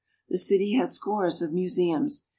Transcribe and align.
The 0.29 0.39
city 0.39 0.73
has 0.77 0.93
scores 0.95 1.43
of 1.43 1.53
museums. 1.53 2.23